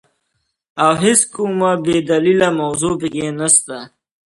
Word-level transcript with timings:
او 0.83 0.91
هيڅ 1.03 1.19
کومه 1.33 1.71
بي 1.83 1.95
دليله 2.09 2.47
موضوع 2.59 2.93
په 3.01 3.07
کي 3.13 3.23
نسته، 3.39 3.77